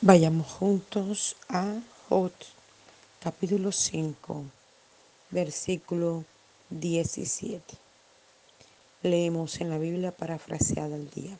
[0.00, 2.34] Vayamos juntos a Jot,
[3.20, 4.42] capítulo 5,
[5.30, 6.24] versículo
[6.68, 7.62] 17.
[9.02, 11.38] Leemos en la Biblia parafraseada al día.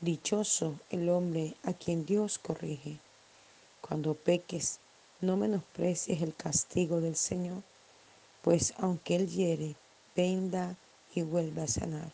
[0.00, 2.98] Dichoso el hombre a quien Dios corrige.
[3.82, 4.78] Cuando peques,
[5.20, 7.62] no menosprecies el castigo del Señor,
[8.42, 9.74] pues aunque Él hiere,
[10.16, 10.76] venda
[11.14, 12.10] y vuelve a sanar.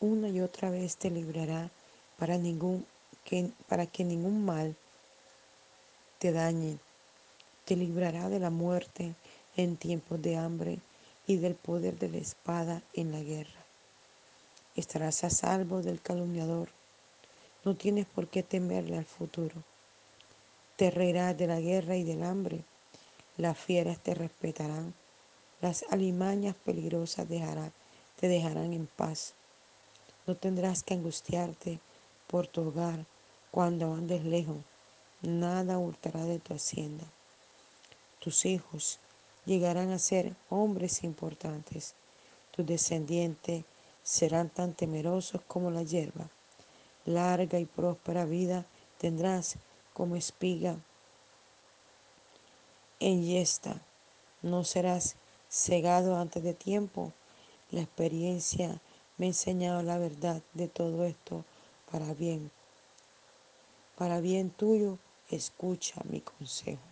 [0.00, 1.70] Una y otra vez te librará
[2.18, 2.86] para, ningún,
[3.26, 4.76] que, para que ningún mal
[6.18, 6.78] te dañe.
[7.66, 9.14] Te librará de la muerte
[9.56, 10.78] en tiempos de hambre
[11.26, 13.60] y del poder de la espada en la guerra.
[14.76, 16.68] Estarás a salvo del calumniador.
[17.64, 19.56] No tienes por qué temerle al futuro.
[20.76, 22.62] Te reirás de la guerra y del hambre.
[23.36, 24.94] Las fieras te respetarán.
[25.60, 29.34] Las alimañas peligrosas te dejarán en paz.
[30.26, 31.80] No tendrás que angustiarte
[32.28, 33.04] por tu hogar
[33.56, 34.58] cuando andes lejos.
[35.22, 37.06] Nada hurtará de tu hacienda.
[38.18, 38.98] Tus hijos
[39.46, 41.94] llegarán a ser hombres importantes.
[42.50, 43.64] Tus descendientes
[44.02, 46.28] serán tan temerosos como la hierba.
[47.06, 48.66] Larga y próspera vida
[48.98, 49.56] tendrás
[49.94, 50.76] como espiga
[53.00, 53.80] en yesta.
[54.42, 55.16] No serás
[55.48, 57.10] cegado antes de tiempo.
[57.70, 58.82] La experiencia
[59.16, 61.42] me ha enseñado la verdad de todo esto
[61.90, 62.50] para bien.
[63.96, 64.98] Para bien tuyo,
[65.30, 66.82] escucha mi consejo.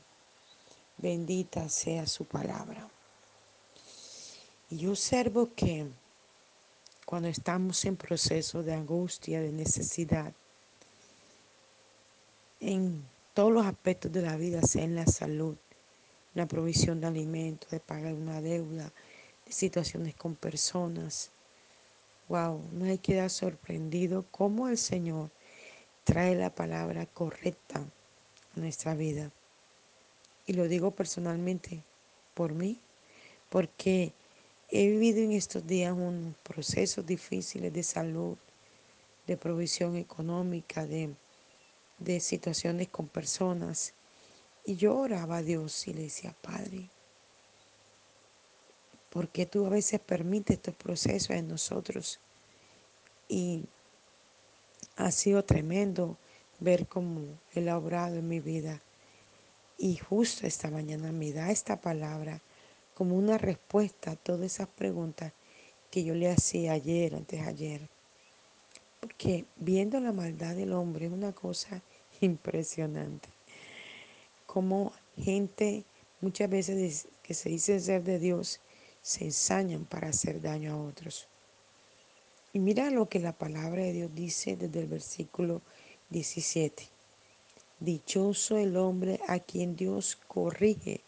[0.97, 2.89] Bendita sea su palabra.
[4.71, 5.87] Y yo observo que
[7.05, 10.33] cuando estamos en proceso de angustia, de necesidad,
[12.61, 15.57] en todos los aspectos de la vida, sea en la salud,
[16.33, 18.91] la provisión de alimentos, de pagar una deuda,
[19.45, 21.31] de situaciones con personas.
[22.29, 25.31] Wow, no hay que quedar sorprendido cómo el Señor
[26.05, 29.31] trae la palabra correcta a nuestra vida.
[30.47, 31.83] Y lo digo personalmente
[32.35, 32.79] por mí,
[33.49, 34.13] porque
[34.71, 38.37] he vivido en estos días un proceso difícil de salud,
[39.27, 41.15] de provisión económica, de,
[41.99, 43.95] de situaciones con personas.
[44.67, 46.91] Y yo oraba a Dios y le decía, Padre,
[49.11, 52.19] porque tú a veces permites estos procesos en nosotros.
[53.29, 53.65] Y
[54.97, 56.17] ha sido tremendo
[56.61, 58.83] ver cómo Él ha obrado en mi vida.
[59.79, 62.41] Y justo esta mañana me da esta palabra
[62.95, 65.33] como una respuesta a todas esas preguntas
[65.91, 67.89] que yo le hacía ayer, antes de ayer.
[69.01, 71.83] Porque viendo la maldad del hombre es una cosa
[72.21, 73.29] impresionante.
[74.47, 75.85] Como gente
[76.21, 78.61] muchas veces que se dice ser de Dios
[79.03, 81.29] se ensañan para hacer daño a otros.
[82.55, 85.61] Y mira lo que la palabra de Dios dice desde el versículo
[86.11, 86.87] 17.
[87.81, 91.01] Dichoso el hombre a quien Dios corrige.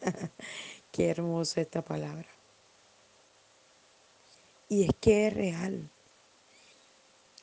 [0.92, 2.28] Qué hermosa esta palabra.
[4.68, 5.90] Y es que es real.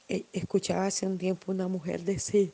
[0.07, 2.53] E, escuchaba hace un tiempo una mujer decir,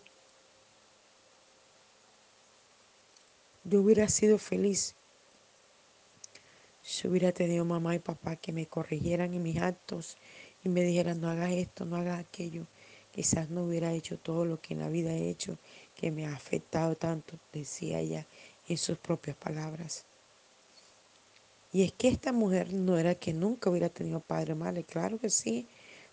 [3.64, 4.96] yo hubiera sido feliz
[6.82, 10.18] si hubiera tenido mamá y papá que me corrigieran en mis actos
[10.68, 12.68] y me dijeran no hagas esto, no hagas aquello,
[13.12, 15.58] quizás no hubiera hecho todo lo que en la vida he hecho,
[15.96, 18.28] que me ha afectado tanto, decía ella
[18.68, 20.06] en sus propias palabras.
[21.72, 25.20] Y es que esta mujer no era que nunca hubiera tenido padre o madre, claro
[25.20, 25.68] que sí,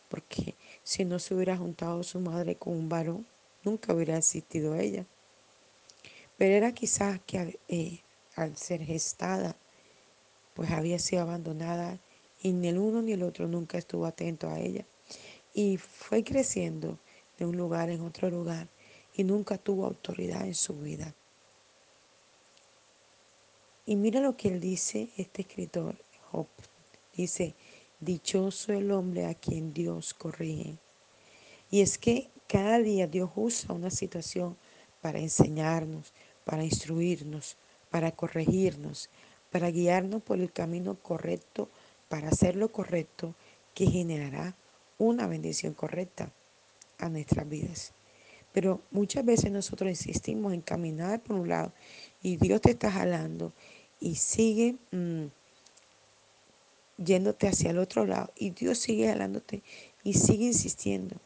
[0.08, 0.54] porque
[0.84, 3.26] si no se hubiera juntado su madre con un varón,
[3.64, 5.04] nunca hubiera existido ella.
[6.38, 8.00] Pero era quizás que eh,
[8.36, 9.56] al ser gestada
[10.54, 11.98] pues había sido abandonada
[12.44, 14.86] y ni el uno ni el otro nunca estuvo atento a ella.
[15.54, 16.98] Y fue creciendo
[17.38, 18.68] de un lugar en otro lugar
[19.14, 21.14] y nunca tuvo autoridad en su vida.
[23.86, 25.96] Y mira lo que él dice, este escritor,
[26.30, 26.46] Job.
[27.16, 27.54] Dice,
[27.98, 30.76] dichoso el hombre a quien Dios corrige.
[31.70, 34.58] Y es que cada día Dios usa una situación
[35.00, 36.12] para enseñarnos,
[36.44, 37.56] para instruirnos,
[37.88, 39.08] para corregirnos,
[39.50, 41.70] para guiarnos por el camino correcto,
[42.14, 43.34] para hacer lo correcto,
[43.74, 44.54] que generará
[44.98, 46.30] una bendición correcta
[46.98, 47.92] a nuestras vidas.
[48.52, 51.72] Pero muchas veces nosotros insistimos en caminar por un lado
[52.22, 53.52] y Dios te está jalando
[53.98, 55.24] y sigue mm,
[56.98, 59.64] yéndote hacia el otro lado y Dios sigue jalándote
[60.04, 61.16] y sigue insistiendo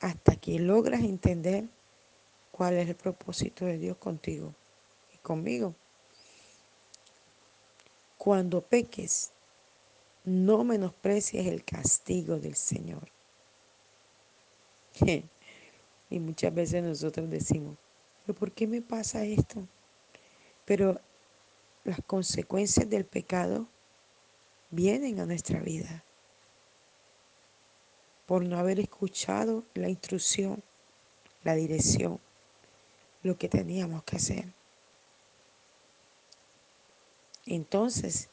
[0.00, 1.68] hasta que logras entender
[2.50, 4.52] cuál es el propósito de Dios contigo
[5.14, 5.76] y conmigo.
[8.18, 9.30] Cuando peques,
[10.26, 13.08] no menosprecies el castigo del Señor.
[16.08, 17.76] Y muchas veces nosotros decimos,
[18.24, 19.66] ¿pero por qué me pasa esto?
[20.64, 21.00] Pero
[21.82, 23.66] las consecuencias del pecado
[24.70, 26.04] vienen a nuestra vida
[28.24, 30.62] por no haber escuchado la instrucción,
[31.42, 32.20] la dirección,
[33.24, 34.44] lo que teníamos que hacer.
[37.46, 38.28] Entonces,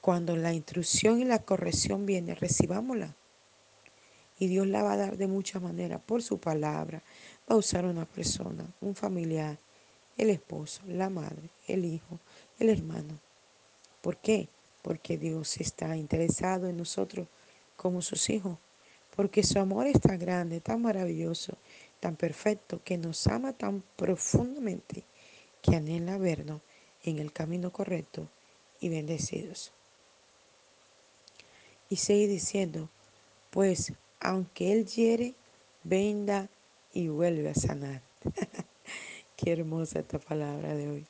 [0.00, 3.14] cuando la instrucción y la corrección viene, recibámosla.
[4.38, 7.02] Y Dios la va a dar de muchas maneras, por su palabra.
[7.50, 9.58] Va a usar una persona, un familiar,
[10.16, 12.20] el esposo, la madre, el hijo,
[12.58, 13.18] el hermano.
[14.00, 14.48] ¿Por qué?
[14.82, 17.26] Porque Dios está interesado en nosotros
[17.76, 18.58] como sus hijos.
[19.16, 21.58] Porque su amor es tan grande, tan maravilloso,
[21.98, 25.04] tan perfecto, que nos ama tan profundamente
[25.60, 26.60] que anhela vernos
[27.02, 28.28] en el camino correcto
[28.80, 29.72] y bendecidos.
[31.90, 32.88] Y sigue diciendo,
[33.50, 35.34] pues aunque Él hiere,
[35.84, 36.48] venda
[36.92, 38.02] y vuelve a sanar.
[39.36, 41.06] Qué hermosa esta palabra de hoy.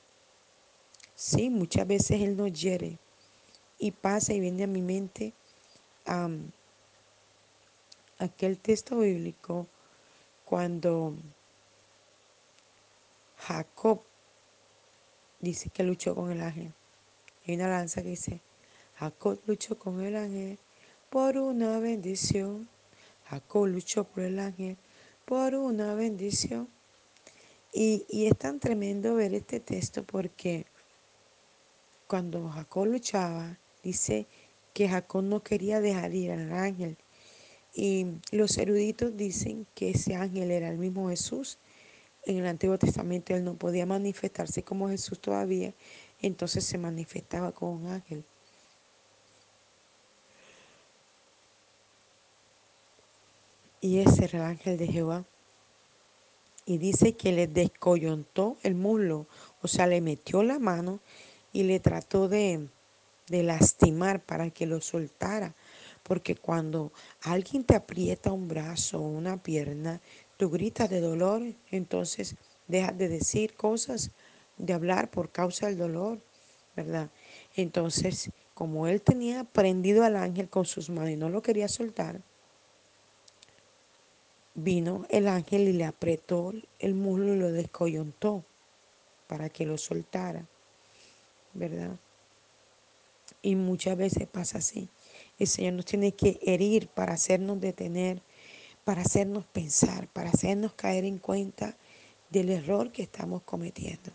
[1.15, 2.99] Sí, muchas veces Él nos hiere
[3.79, 5.33] y pasa y viene a mi mente
[8.19, 9.67] aquel texto bíblico
[10.45, 11.15] cuando
[13.39, 14.03] Jacob
[15.41, 16.73] dice que luchó con el ángel.
[17.47, 18.41] Hay una lanza que dice,
[18.97, 20.59] Jacob luchó con el ángel
[21.11, 22.69] por una bendición.
[23.25, 24.77] Jacob luchó por el ángel
[25.25, 26.69] por una bendición.
[27.73, 30.65] Y, y, es tan tremendo ver este texto porque
[32.07, 34.27] cuando Jacob luchaba, dice
[34.73, 36.97] que Jacob no quería dejar ir al ángel.
[37.75, 41.59] Y los eruditos dicen que ese ángel era el mismo Jesús.
[42.25, 45.75] En el Antiguo Testamento él no podía manifestarse como Jesús todavía,
[46.21, 48.25] entonces se manifestaba como un ángel.
[53.81, 55.25] Y ese era el ángel de Jehová.
[56.67, 59.27] Y dice que le descoyontó el muslo,
[59.63, 61.01] o sea, le metió la mano
[61.53, 62.69] y le trató de,
[63.29, 65.55] de lastimar para que lo soltara.
[66.03, 66.93] Porque cuando
[67.23, 70.01] alguien te aprieta un brazo o una pierna,
[70.37, 72.37] tú gritas de dolor, entonces
[72.67, 74.11] dejas de decir cosas,
[74.59, 76.21] de hablar por causa del dolor,
[76.77, 77.11] ¿verdad?
[77.57, 82.21] Entonces, como él tenía prendido al ángel con sus manos y no lo quería soltar,
[84.59, 88.45] vino el ángel y le apretó el muslo y lo descoyontó
[89.29, 90.47] para que lo soltara,
[91.55, 91.97] ¿verdad?
[93.41, 94.89] Y muchas veces pasa así.
[95.39, 98.21] El Señor nos tiene que herir para hacernos detener,
[98.85, 101.77] para hacernos pensar, para hacernos caer en cuenta
[102.31, 104.11] del error que estamos cometiendo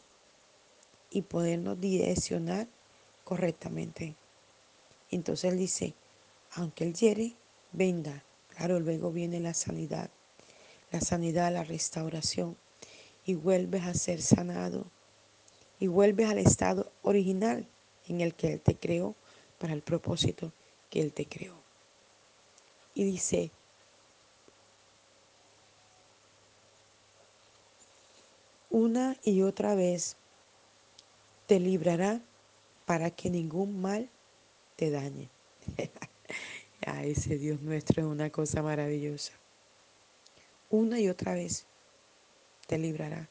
[1.09, 2.67] y podernos direccionar
[3.23, 4.15] correctamente.
[5.09, 5.93] Entonces Él dice,
[6.55, 7.33] aunque Él hiere,
[7.71, 8.23] venga.
[8.49, 10.09] Claro, luego viene la sanidad
[10.93, 12.55] la sanidad, la restauración,
[13.25, 14.85] y vuelves a ser sanado,
[15.79, 17.67] y vuelves al estado original
[18.07, 19.15] en el que Él te creó
[19.57, 20.51] para el propósito
[20.91, 21.55] que Él te creó.
[22.93, 23.49] Y dice,
[28.69, 30.15] una y otra vez
[31.47, 32.21] te librará
[32.85, 34.09] para que ningún mal
[34.75, 35.29] te dañe.
[36.85, 39.33] A ese Dios nuestro es una cosa maravillosa
[40.73, 41.67] una y otra vez
[42.65, 43.29] te librará.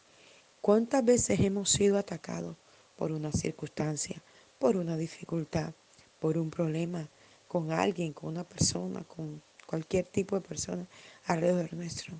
[0.60, 2.54] ¿Cuántas veces hemos sido atacados
[2.96, 4.22] por una circunstancia,
[4.60, 5.74] por una dificultad,
[6.20, 7.08] por un problema
[7.48, 10.86] con alguien, con una persona, con cualquier tipo de persona
[11.24, 12.14] alrededor nuestro?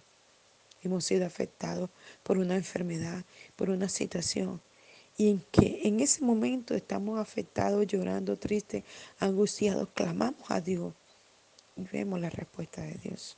[0.83, 1.88] Hemos sido afectados
[2.25, 3.25] por una enfermedad,
[3.55, 4.61] por una situación.
[5.17, 8.83] Y en que en ese momento estamos afectados, llorando, tristes,
[9.21, 10.95] angustiados, clamamos a Dios
[11.76, 13.37] y vemos la respuesta de Dios.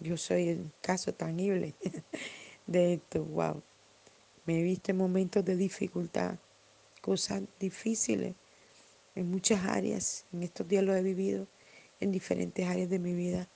[0.00, 1.74] Yo soy el caso tangible
[2.66, 3.62] de esto, wow.
[4.46, 6.38] Me he visto en momentos de dificultad,
[7.02, 8.34] cosas difíciles
[9.14, 10.24] en muchas áreas.
[10.32, 11.46] En estos días lo he vivido
[12.00, 13.46] en diferentes áreas de mi vida.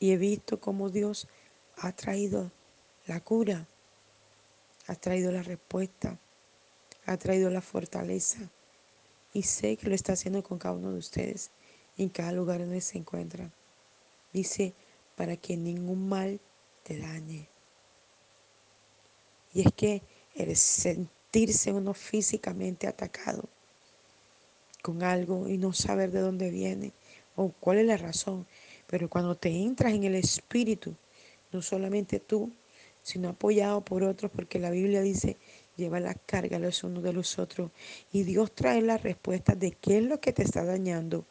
[0.00, 1.28] Y he visto cómo Dios
[1.76, 2.50] ha traído
[3.06, 3.68] la cura,
[4.88, 6.18] ha traído la respuesta,
[7.06, 8.50] ha traído la fortaleza.
[9.32, 11.50] Y sé que lo está haciendo con cada uno de ustedes
[11.96, 13.52] en cada lugar donde se encuentran.
[14.36, 14.74] Dice,
[15.16, 16.38] para que ningún mal
[16.82, 17.48] te dañe.
[19.54, 20.02] Y es que
[20.34, 23.44] el sentirse uno físicamente atacado
[24.82, 26.92] con algo y no saber de dónde viene
[27.34, 28.46] o cuál es la razón,
[28.86, 30.94] pero cuando te entras en el espíritu,
[31.50, 32.52] no solamente tú,
[33.02, 35.38] sino apoyado por otros, porque la Biblia dice,
[35.76, 37.70] lleva la carga los unos de los otros.
[38.12, 41.24] Y Dios trae la respuesta de qué es lo que te está dañando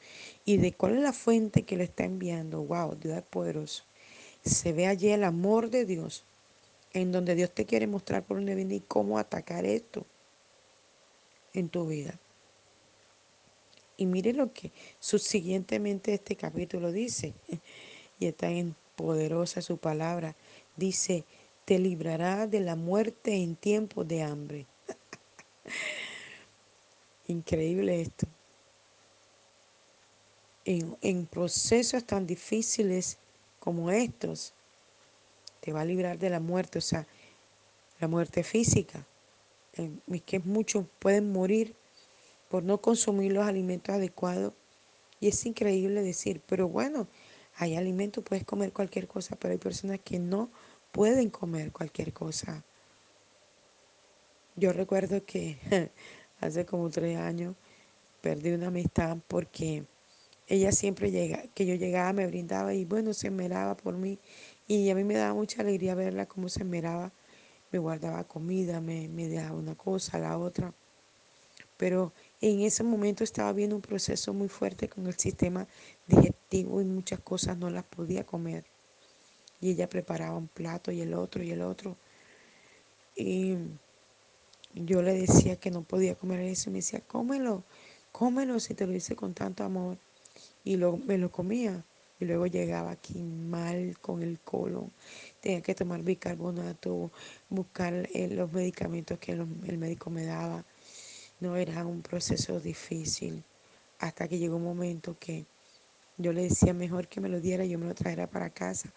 [0.45, 2.61] y de cuál es la fuente que le está enviando.
[2.61, 3.83] Wow, Dios es poderoso.
[4.43, 6.25] se ve allí el amor de Dios,
[6.93, 10.05] en donde Dios te quiere mostrar por dónde viene y cómo atacar esto
[11.53, 12.19] en tu vida.
[13.97, 17.33] Y mire lo que subsiguientemente este capítulo dice,
[18.19, 20.35] y está en poderosa su palabra.
[20.75, 21.25] Dice,
[21.65, 24.65] te librará de la muerte en tiempos de hambre.
[27.27, 28.27] Increíble esto.
[30.63, 33.17] En, en, procesos tan difíciles
[33.59, 34.53] como estos,
[35.59, 37.05] te va a librar de la muerte, o sea,
[37.99, 39.05] la muerte física.
[39.73, 41.75] Es que muchos pueden morir
[42.49, 44.53] por no consumir los alimentos adecuados.
[45.19, 47.07] Y es increíble decir, pero bueno,
[47.57, 50.49] hay alimentos, puedes comer cualquier cosa, pero hay personas que no
[50.95, 52.63] pueden comer cualquier cosa.
[54.55, 55.57] Yo recuerdo que
[56.39, 57.53] hace como tres años
[58.21, 59.83] perdí una amistad porque
[60.47, 64.19] ella siempre llega, que yo llegaba, me brindaba y bueno, se esmeraba por mí.
[64.67, 67.11] Y a mí me daba mucha alegría verla cómo se esmeraba.
[67.73, 70.73] Me guardaba comida, me, me dejaba una cosa, la otra.
[71.75, 75.67] Pero en ese momento estaba viendo un proceso muy fuerte con el sistema
[76.07, 78.63] digestivo y muchas cosas no las podía comer.
[79.61, 81.95] Y ella preparaba un plato y el otro y el otro.
[83.15, 83.55] Y
[84.73, 87.63] yo le decía que no podía comer eso y me decía, cómelo,
[88.11, 89.97] cómelo si te lo hice con tanto amor.
[90.63, 91.83] Y luego me lo comía.
[92.19, 94.91] Y luego llegaba aquí mal con el colon.
[95.41, 97.11] Tenía que tomar bicarbonato,
[97.49, 100.63] buscar eh, los medicamentos que el médico me daba.
[101.41, 103.43] No era un proceso difícil.
[103.99, 105.45] Hasta que llegó un momento que
[106.17, 108.89] yo le decía mejor que me lo diera, yo me lo trajera para casa,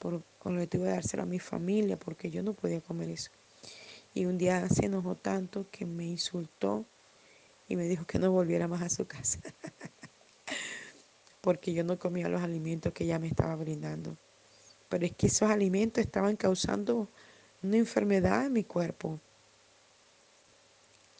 [0.00, 3.30] por, con que tuve que dárselo a mi familia, porque yo no podía comer eso.
[4.12, 6.84] Y un día se enojó tanto que me insultó
[7.68, 9.38] y me dijo que no volviera más a su casa,
[11.40, 14.16] porque yo no comía los alimentos que ella me estaba brindando.
[14.88, 17.08] Pero es que esos alimentos estaban causando
[17.62, 19.20] una enfermedad en mi cuerpo.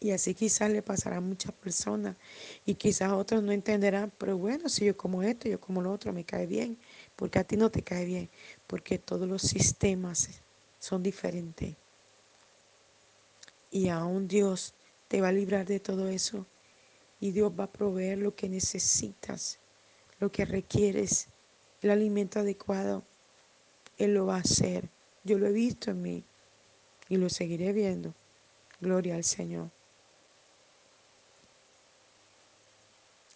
[0.02, 2.16] Y así quizás le pasará a muchas personas
[2.64, 6.10] y quizás otros no entenderán, pero bueno, si yo como esto, yo como lo otro,
[6.14, 6.78] me cae bien,
[7.16, 8.30] porque a ti no te cae bien,
[8.66, 10.40] porque todos los sistemas
[10.78, 11.76] son diferentes.
[13.70, 14.72] Y aún Dios
[15.06, 16.46] te va a librar de todo eso
[17.20, 19.58] y Dios va a proveer lo que necesitas,
[20.18, 21.28] lo que requieres,
[21.82, 23.04] el alimento adecuado.
[23.98, 24.88] Él lo va a hacer.
[25.24, 26.24] Yo lo he visto en mí
[27.10, 28.14] y lo seguiré viendo.
[28.80, 29.70] Gloria al Señor.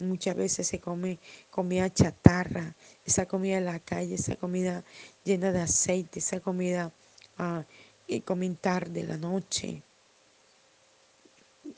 [0.04, 1.18] Muchas veces se come
[1.50, 4.84] comida chatarra, esa comida de la calle, esa comida
[5.24, 6.92] llena de aceite, esa comida
[7.38, 7.64] ah,
[8.06, 9.82] que comen tarde, la noche.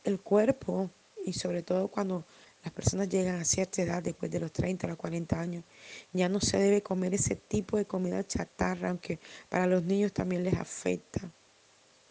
[0.04, 0.90] El cuerpo,
[1.24, 2.24] y sobre todo cuando
[2.66, 5.64] las personas llegan a cierta edad, después de los 30 a los 40 años,
[6.12, 10.42] ya no se debe comer ese tipo de comida chatarra, aunque para los niños también
[10.42, 11.20] les afecta.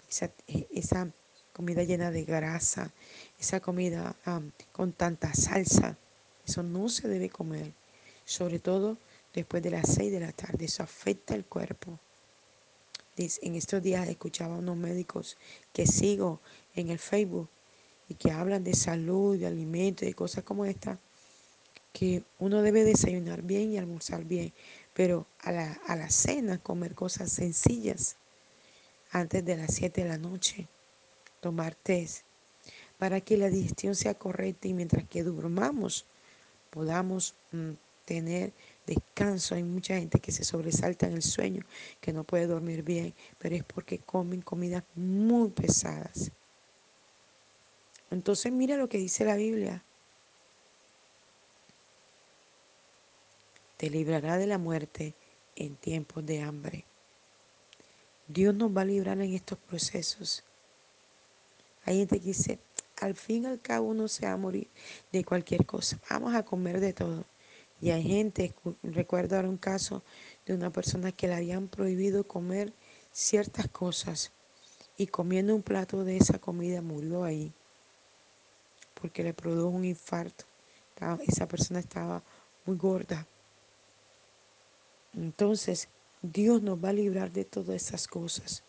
[0.09, 1.11] Esa, esa
[1.51, 2.93] comida llena de grasa,
[3.39, 4.15] esa comida
[4.71, 5.97] con tanta salsa.
[6.45, 7.71] Eso no se debe comer,
[8.23, 8.97] sobre todo
[9.33, 10.65] después de las 6 de la tarde.
[10.65, 11.99] Eso afecta el cuerpo.
[13.17, 15.37] En estos días escuchaba a unos médicos
[15.71, 16.41] que sigo
[16.75, 17.49] en el Facebook
[18.09, 20.99] y que hablan de salud, de alimentos, de cosas como esta,
[21.93, 24.51] que uno debe desayunar bien y almorzar bien,
[24.93, 28.17] pero a la, a la cena comer cosas sencillas
[29.11, 30.67] antes de las 7 de la noche,
[31.39, 32.05] tomar té,
[32.97, 36.05] para que la digestión sea correcta y mientras que durmamos
[36.75, 37.71] podamos mm,
[38.03, 38.51] tener
[38.85, 39.55] descanso.
[39.55, 41.63] Hay mucha gente que se sobresalta en el sueño,
[42.01, 46.31] que no puede dormir bien, pero es porque comen comidas muy pesadas.
[48.11, 49.83] Entonces mira lo que dice la Biblia.
[53.77, 55.13] Te librará de la muerte
[55.55, 56.85] en tiempos de hambre.
[58.27, 60.43] Dios nos va a librar en estos procesos.
[61.85, 62.59] Hay gente que dice,
[62.97, 64.69] al fin y al cabo uno se va a morir
[65.11, 65.99] de cualquier cosa.
[66.09, 67.25] Vamos a comer de todo.
[67.81, 70.03] Y hay gente, recuerdo ahora un caso
[70.45, 72.73] de una persona que le habían prohibido comer
[73.11, 74.31] ciertas cosas
[74.97, 77.53] y comiendo un plato de esa comida murió ahí
[78.95, 80.45] porque le produjo un infarto.
[81.27, 82.23] Esa persona estaba
[82.65, 83.27] muy gorda.
[85.13, 85.89] Entonces,
[86.21, 88.63] Dios nos va a librar de todas esas cosas.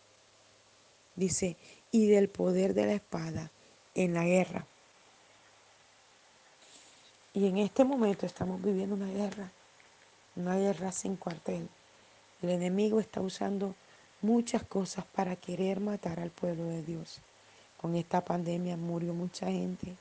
[1.15, 1.57] Dice,
[1.91, 3.51] y del poder de la espada
[3.97, 4.65] en la guerra.
[7.33, 9.51] Y en este momento estamos viviendo una guerra,
[10.35, 11.67] una guerra sin cuartel.
[12.43, 13.73] El enemigo está usando
[14.21, 17.19] muchas cosas para querer matar al pueblo de Dios.
[17.81, 19.95] Con esta pandemia murió mucha gente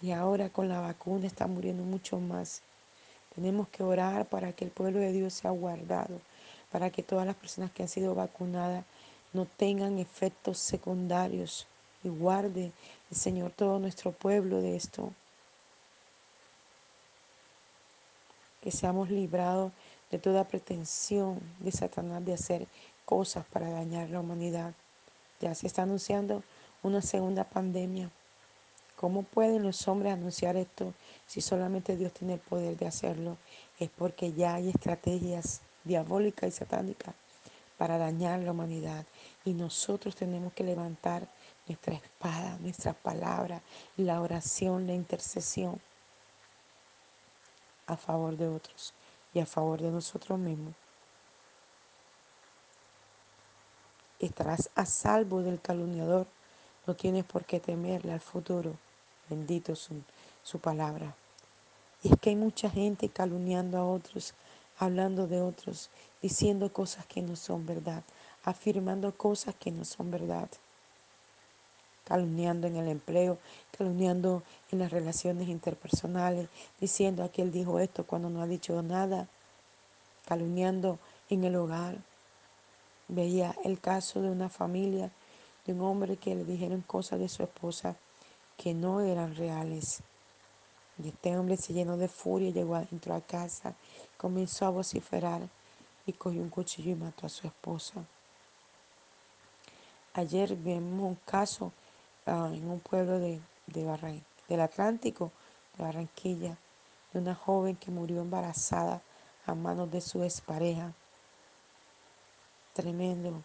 [0.00, 2.62] y ahora con la vacuna está muriendo mucho más.
[3.34, 6.20] Tenemos que orar para que el pueblo de Dios sea guardado,
[6.70, 8.84] para que todas las personas que han sido vacunadas
[9.32, 11.66] no tengan efectos secundarios
[12.04, 12.72] y guarde
[13.10, 15.12] el Señor todo nuestro pueblo de esto.
[18.60, 19.72] Que seamos librados
[20.10, 22.66] de toda pretensión de Satanás de hacer
[23.04, 24.74] cosas para dañar la humanidad.
[25.40, 26.42] Ya se está anunciando
[26.82, 28.10] una segunda pandemia.
[28.96, 30.94] ¿Cómo pueden los hombres anunciar esto
[31.26, 33.36] si solamente Dios tiene el poder de hacerlo?
[33.78, 37.14] Es porque ya hay estrategias diabólicas y satánicas
[37.76, 39.04] para dañar la humanidad.
[39.44, 41.28] Y nosotros tenemos que levantar
[41.66, 43.62] nuestra espada, nuestra palabra,
[43.96, 45.80] la oración, la intercesión
[47.86, 48.94] a favor de otros
[49.32, 50.74] y a favor de nosotros mismos.
[54.18, 56.26] Estarás a salvo del calumniador.
[56.86, 58.76] No tienes por qué temerle al futuro.
[59.28, 60.02] Bendito su,
[60.42, 61.14] su palabra.
[62.02, 64.34] Y es que hay mucha gente calumniando a otros,
[64.78, 65.90] hablando de otros,
[66.20, 68.02] diciendo cosas que no son verdad,
[68.44, 70.48] afirmando cosas que no son verdad,
[72.04, 73.38] calumniando en el empleo,
[73.76, 76.48] calumniando en las relaciones interpersonales,
[76.80, 79.28] diciendo aquel dijo esto cuando no ha dicho nada,
[80.26, 80.98] calumniando
[81.30, 81.96] en el hogar.
[83.08, 85.10] Veía el caso de una familia,
[85.66, 87.96] de un hombre que le dijeron cosas de su esposa
[88.56, 90.02] que no eran reales.
[91.02, 93.74] Y este hombre se llenó de furia, llegó adentro a casa,
[94.16, 95.42] comenzó a vociferar
[96.06, 98.04] y cogió un cuchillo y mató a su esposa.
[100.14, 101.72] Ayer vimos un caso
[102.26, 105.32] en un pueblo de, de Barran del Atlántico,
[105.76, 106.56] de Barranquilla,
[107.12, 109.02] de una joven que murió embarazada
[109.46, 110.92] a manos de su expareja.
[112.72, 113.42] Tremendo.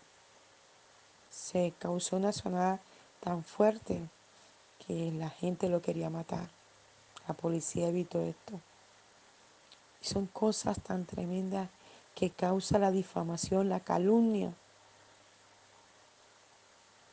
[1.30, 2.80] Se causó una sonada
[3.20, 4.02] tan fuerte
[4.86, 6.50] que la gente lo quería matar.
[7.28, 8.60] La policía evitó esto.
[10.02, 11.70] Y son cosas tan tremendas
[12.16, 14.54] que causa la difamación, la calumnia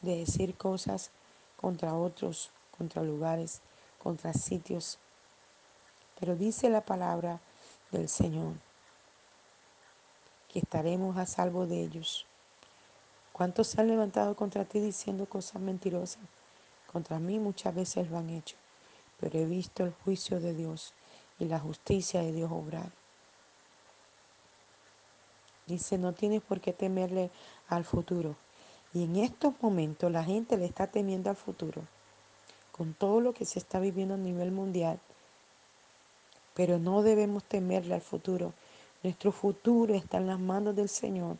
[0.00, 1.10] de decir cosas
[1.56, 3.60] contra otros, contra lugares,
[3.98, 4.98] contra sitios.
[6.18, 7.40] Pero dice la palabra
[7.90, 8.54] del Señor
[10.48, 12.26] que estaremos a salvo de ellos.
[13.32, 16.22] ¿Cuántos se han levantado contra ti diciendo cosas mentirosas?
[16.90, 18.56] Contra mí muchas veces lo han hecho
[19.18, 20.92] pero he visto el juicio de Dios
[21.38, 22.90] y la justicia de Dios obrar.
[25.66, 27.30] Dice, no tienes por qué temerle
[27.68, 28.36] al futuro.
[28.96, 31.82] Y en estos momentos la gente le está temiendo al futuro,
[32.72, 34.98] con todo lo que se está viviendo a nivel mundial.
[36.54, 38.54] Pero no debemos temerle al futuro.
[39.02, 41.36] Nuestro futuro está en las manos del Señor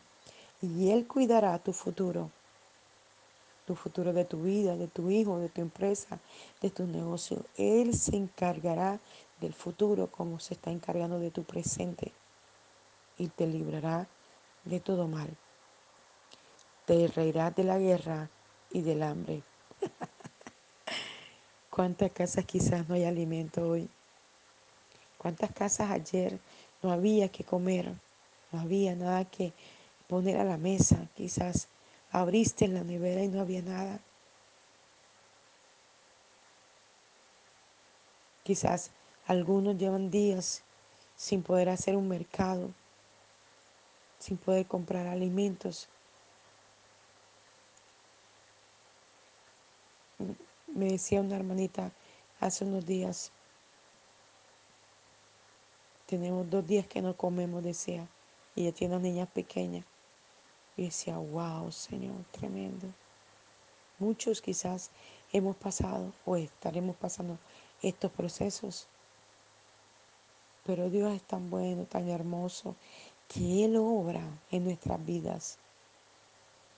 [0.61, 2.29] y Él cuidará tu futuro
[3.65, 6.19] tu futuro de tu vida, de tu hijo, de tu empresa,
[6.61, 7.43] de tu negocio.
[7.57, 8.99] Él se encargará
[9.41, 12.13] del futuro como se está encargando de tu presente
[13.17, 14.07] y te librará
[14.63, 15.35] de todo mal.
[16.87, 18.27] Te reirás de la guerra
[18.71, 19.43] y del hambre.
[21.69, 23.87] ¿Cuántas casas quizás no hay alimento hoy?
[25.19, 26.39] ¿Cuántas casas ayer
[26.81, 27.93] no había que comer?
[28.51, 29.53] No había nada que
[30.07, 30.97] poner a la mesa.
[31.15, 31.67] Quizás
[32.11, 33.99] Abriste en la nevera y no había nada.
[38.43, 38.91] Quizás
[39.27, 40.63] algunos llevan días
[41.17, 42.69] sin poder hacer un mercado,
[44.19, 45.89] sin poder comprar alimentos.
[50.77, 51.91] Me decía una hermanita
[52.39, 53.31] hace unos días,
[56.05, 58.07] tenemos dos días que no comemos, decía,
[58.53, 59.83] y ella tiene niñas pequeñas.
[60.75, 62.85] Y decía, wow, Señor, tremendo.
[63.97, 64.91] Muchos quizás
[65.33, 67.39] hemos pasado o estaremos pasando
[67.81, 68.87] estos procesos.
[70.63, 72.75] Pero Dios es tan bueno, tan hermoso,
[73.27, 75.57] que Él obra en nuestras vidas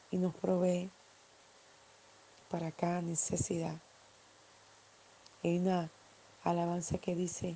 [0.10, 0.90] y nos provee
[2.50, 3.76] para cada necesidad.
[5.44, 5.90] Hay una
[6.44, 7.56] alabanza que dice,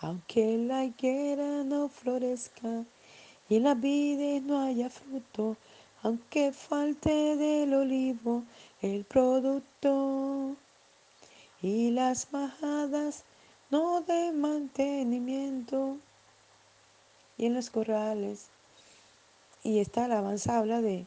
[0.00, 2.84] aunque la higuera no florezca
[3.48, 3.76] y en las
[4.42, 5.56] no haya fruto,
[6.02, 8.42] aunque falte del olivo
[8.80, 10.56] el producto
[11.60, 13.24] y las majadas
[13.70, 15.98] no de mantenimiento
[17.38, 18.48] y en los corrales.
[19.62, 21.06] Y esta alabanza habla de,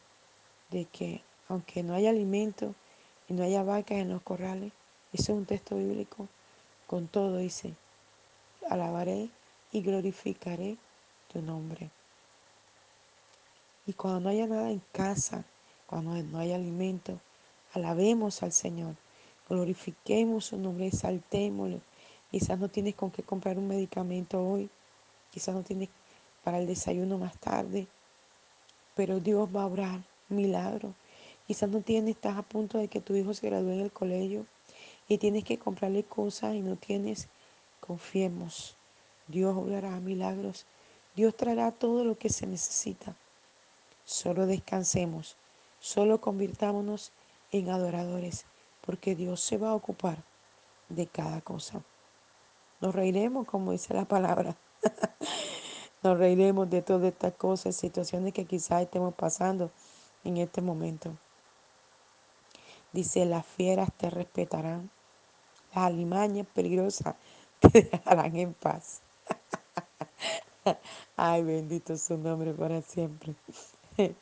[0.71, 2.73] de que aunque no haya alimento
[3.28, 4.71] y no haya vacas en los corrales,
[5.15, 6.28] eso es un texto bíblico,
[6.88, 7.73] con todo dice,
[8.69, 9.30] alabaré
[9.71, 10.75] y glorificaré
[11.32, 11.89] tu nombre.
[13.88, 15.45] Y cuando no haya nada en casa,
[15.88, 17.17] cuando no haya alimento,
[17.73, 18.95] alabemos al Señor,
[19.47, 21.80] glorifiquemos su nombre, exaltémoslo.
[22.30, 24.69] Quizás no tienes con qué comprar un medicamento hoy,
[25.32, 25.88] quizás no tienes
[26.43, 27.88] para el desayuno más tarde.
[28.95, 30.93] pero Dios va a obrar milagro.
[31.47, 34.45] Quizás no tienes, estás a punto de que tu hijo se gradúe en el colegio
[35.07, 37.27] y tienes que comprarle cosas y no tienes,
[37.79, 38.75] confiemos.
[39.27, 40.65] Dios obrará milagros.
[41.15, 43.15] Dios traerá todo lo que se necesita.
[44.03, 45.37] Solo descansemos,
[45.79, 47.11] solo convirtámonos
[47.51, 48.45] en adoradores,
[48.81, 50.17] porque Dios se va a ocupar
[50.89, 51.81] de cada cosa.
[52.81, 54.55] Nos reiremos, como dice la palabra.
[56.03, 59.71] Nos reiremos de todas estas cosas, situaciones que quizás estemos pasando
[60.23, 61.17] en este momento.
[62.91, 64.91] Dice, las fieras te respetarán,
[65.75, 67.15] las alimañas peligrosas
[67.59, 69.01] te dejarán en paz.
[71.17, 73.35] Ay, bendito su nombre para siempre.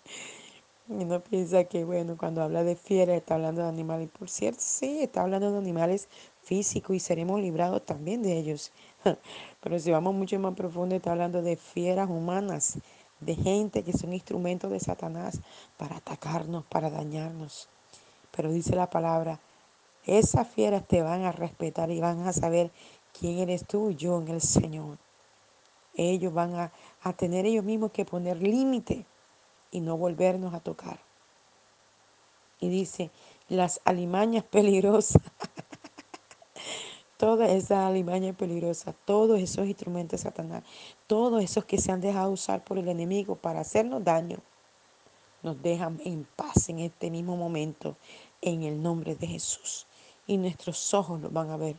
[0.89, 4.09] Y no piensa que, bueno, cuando habla de fiera está hablando de animales.
[4.09, 6.09] Por cierto, sí, está hablando de animales
[6.43, 8.73] físicos y seremos librados también de ellos.
[9.61, 12.79] Pero si vamos mucho más profundo, está hablando de fieras humanas,
[13.21, 15.39] de gente que son instrumentos de Satanás
[15.77, 17.69] para atacarnos, para dañarnos.
[18.35, 19.39] Pero dice la palabra,
[20.05, 22.71] esas fieras te van a respetar y van a saber
[23.17, 24.97] quién eres tú y yo en el Señor.
[25.95, 26.71] Ellos van a,
[27.13, 29.05] tener ellos mismos que poner límite
[29.71, 30.99] y no volvernos a tocar.
[32.59, 33.11] Y dice,
[33.49, 35.21] las alimañas peligrosas,
[37.17, 40.63] todas esas alimañas peligrosas, todos esos instrumentos de Satanás,
[41.07, 44.37] todos esos que se han dejado usar por el enemigo para hacernos daño,
[45.43, 47.97] nos dejan en paz en este mismo momento,
[48.41, 49.85] en el nombre de Jesús.
[50.27, 51.75] Y nuestros ojos los van a ver,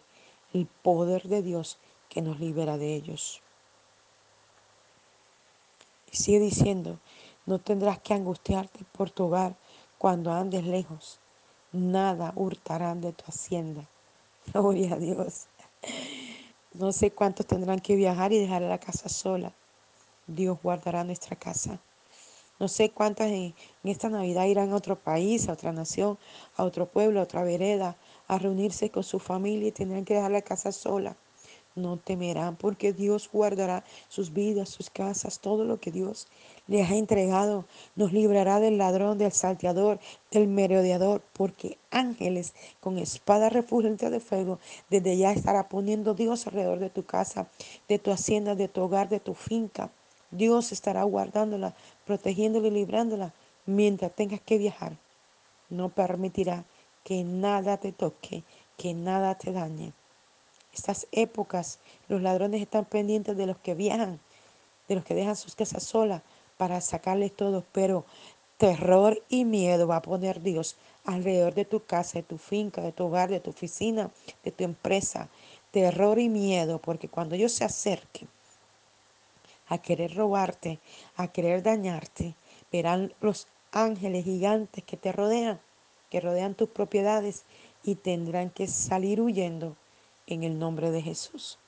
[0.52, 1.78] el poder de Dios
[2.09, 3.40] que nos libera de ellos.
[6.12, 6.98] Y sigue diciendo,
[7.46, 9.57] no tendrás que angustiarte por tu hogar
[9.98, 11.18] cuando andes lejos.
[11.72, 13.88] Nada hurtarán de tu hacienda.
[14.52, 15.46] Gloria a Dios.
[16.72, 19.52] No sé cuántos tendrán que viajar y dejar la casa sola.
[20.26, 21.78] Dios guardará nuestra casa.
[22.59, 26.18] No sé cuántas en, en, esta Navidad irán a otro país, a otra nación,
[26.57, 27.96] a otro pueblo, a otra vereda,
[28.28, 31.16] a reunirse con su familia y tendrán que dejar la casa sola
[31.74, 36.28] no temerán, porque Dios guardará sus vidas, sus casas, todo lo que Dios
[36.66, 37.64] les ha entregado.
[37.96, 39.98] Nos librará del ladrón, del salteador,
[40.30, 44.58] del merodeador, porque ángeles con espada refulgente de fuego
[44.88, 47.48] desde ya estará poniendo Dios alrededor de tu casa,
[47.88, 49.90] de tu hacienda, de tu hogar, de tu finca.
[50.30, 51.74] Dios estará guardándola,
[52.06, 53.34] protegiéndola y librándola
[53.66, 54.96] mientras tengas que viajar.
[55.70, 56.64] No permitirá
[57.04, 58.42] que nada te toque,
[58.76, 59.92] que nada te dañe.
[60.72, 64.18] Estas épocas, los ladrones están pendientes de los que viajan,
[64.88, 66.22] de los que dejan sus casas solas
[66.56, 68.04] para sacarles todo, pero
[68.58, 72.92] terror y miedo va a poner Dios alrededor de tu casa, de tu finca, de
[72.92, 74.10] tu hogar, de tu oficina,
[74.42, 75.28] de tu empresa.
[75.70, 78.28] Terror y miedo, porque cuando ellos se acerquen
[79.68, 80.78] a querer robarte,
[81.16, 82.34] a querer dañarte,
[82.70, 85.60] verán los ángeles gigantes que te rodean,
[86.14, 87.42] que rodean tus propiedades
[87.83, 89.77] y tendrán que salir huyendo
[90.29, 91.59] en el nombre de Jesús.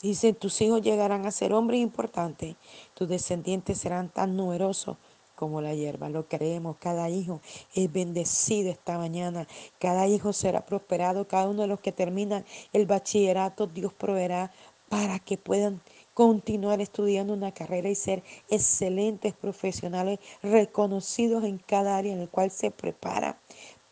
[0.00, 2.56] Dice, tus hijos llegarán a ser hombres importantes,
[2.94, 4.96] tus descendientes serán tan numerosos
[5.36, 6.08] como la hierba.
[6.08, 7.42] Lo creemos, cada hijo
[7.74, 9.46] es bendecido esta mañana,
[9.78, 14.52] cada hijo será prosperado, cada uno de los que terminan el bachillerato, Dios proveerá
[14.88, 15.82] para que puedan
[16.18, 22.50] continuar estudiando una carrera y ser excelentes profesionales reconocidos en cada área en el cual
[22.50, 23.38] se prepara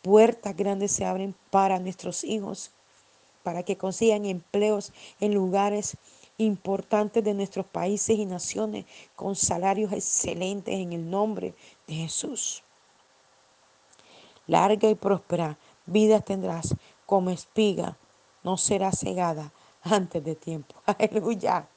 [0.02, 2.72] puertas grandes se abren para nuestros hijos,
[3.44, 5.96] para que consigan empleos en lugares
[6.36, 11.54] importantes de nuestros países y naciones con salarios excelentes en el nombre
[11.86, 12.64] de Jesús.
[14.48, 16.74] Larga y próspera vida tendrás
[17.06, 17.96] como espiga,
[18.42, 20.74] no será cegada antes de tiempo.
[20.86, 21.68] Aleluya.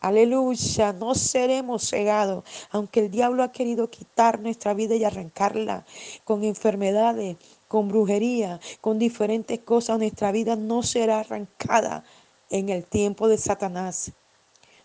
[0.00, 5.84] Aleluya, no seremos cegados, aunque el diablo ha querido quitar nuestra vida y arrancarla
[6.24, 7.36] con enfermedades,
[7.68, 12.02] con brujería, con diferentes cosas, nuestra vida no será arrancada
[12.48, 14.12] en el tiempo de Satanás.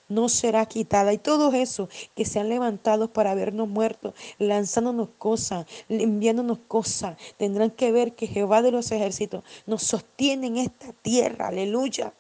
[0.10, 1.14] No será quitada.
[1.14, 7.72] Y todo eso que se han levantado para vernos muertos, lanzándonos cosas, enviándonos cosas, tendrán
[7.72, 11.48] que ver que Jehová de los ejércitos nos sostiene en esta tierra.
[11.48, 12.14] Aleluya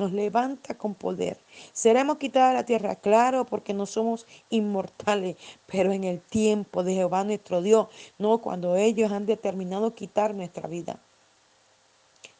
[0.00, 1.36] nos levanta con poder.
[1.74, 5.36] Seremos quitados de la tierra, claro, porque no somos inmortales,
[5.66, 10.66] pero en el tiempo de Jehová nuestro Dios, no cuando ellos han determinado quitar nuestra
[10.68, 10.98] vida.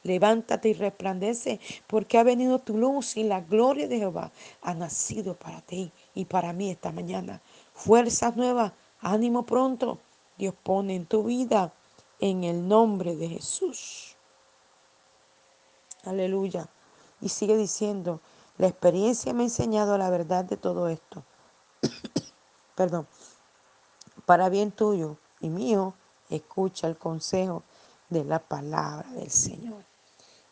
[0.02, 5.34] Levántate y resplandece, porque ha venido tu luz y la gloria de Jehová ha nacido
[5.34, 7.42] para ti y para mí esta mañana.
[7.74, 9.98] Fuerzas nuevas, ánimo pronto.
[10.38, 11.74] Dios pone en tu vida
[12.20, 14.16] en el nombre de Jesús.
[16.04, 16.66] Aleluya.
[17.20, 18.20] Y sigue diciendo,
[18.58, 21.22] la experiencia me ha enseñado la verdad de todo esto.
[22.74, 23.06] perdón,
[24.26, 25.94] para bien tuyo y mío,
[26.28, 27.62] escucha el consejo
[28.08, 29.84] de la palabra del Señor.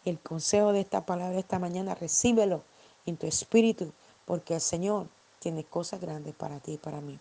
[0.04, 2.62] El consejo de esta palabra esta mañana, recíbelo
[3.06, 3.92] en tu espíritu,
[4.24, 7.18] porque el Señor tiene cosas grandes para ti y para mí.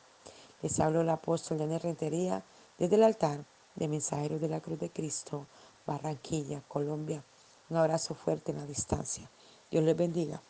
[0.62, 2.44] Les hablo el apóstol Daniel Rentería
[2.78, 5.46] desde el altar de Mensajeros de la Cruz de Cristo,
[5.86, 7.24] Barranquilla, Colombia.
[7.70, 9.30] Un abrazo fuerte en la distancia.
[9.69, 10.41] Dios les bendiga.